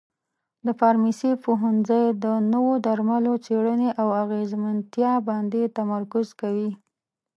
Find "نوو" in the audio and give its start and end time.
2.53-2.73